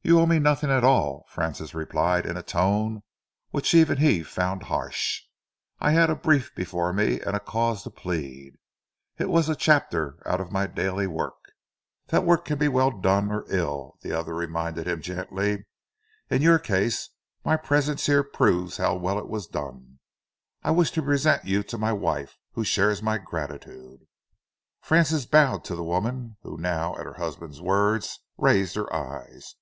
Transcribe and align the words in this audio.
"You 0.00 0.20
owe 0.20 0.26
me 0.26 0.38
nothing 0.38 0.70
at 0.70 0.84
all," 0.84 1.26
Francis 1.28 1.74
replied, 1.74 2.24
in 2.24 2.36
a 2.36 2.42
tone 2.42 3.02
which 3.50 3.74
even 3.74 3.98
he 3.98 4.22
found 4.22 4.62
harsh. 4.62 5.22
"I 5.80 5.90
had 5.90 6.08
a 6.08 6.14
brief 6.14 6.54
before 6.54 6.92
me 6.92 7.20
and 7.20 7.34
a 7.34 7.40
cause 7.40 7.82
to 7.82 7.90
plead. 7.90 8.54
It 9.18 9.28
was 9.28 9.48
a 9.48 9.56
chapter 9.56 10.22
out 10.24 10.40
of 10.40 10.52
my 10.52 10.68
daily 10.68 11.08
work." 11.08 11.52
"That 12.06 12.22
work 12.24 12.44
can 12.44 12.58
be 12.58 12.68
well 12.68 12.92
done 12.92 13.32
or 13.32 13.44
ill," 13.48 13.98
the 14.02 14.12
other 14.12 14.34
reminded 14.36 14.86
him 14.86 15.02
gently. 15.02 15.66
"In 16.30 16.42
your 16.42 16.60
case, 16.60 17.10
my 17.44 17.56
presence 17.56 18.06
here 18.06 18.22
proves 18.22 18.76
how 18.76 18.94
well 18.94 19.18
it 19.18 19.28
was 19.28 19.48
done. 19.48 19.98
I 20.62 20.70
wish 20.70 20.92
to 20.92 21.02
present 21.02 21.44
you 21.44 21.64
to 21.64 21.76
my 21.76 21.92
wife, 21.92 22.38
who 22.52 22.62
shares 22.62 23.02
my 23.02 23.18
gratitude." 23.18 24.06
Francis 24.80 25.26
bowed 25.26 25.64
to 25.64 25.74
the 25.74 25.84
woman, 25.84 26.36
who 26.42 26.56
now, 26.56 26.94
at 26.94 27.04
her 27.04 27.14
husband's 27.14 27.60
words, 27.60 28.20
raised 28.38 28.76
her 28.76 28.90
eyes. 28.94 29.56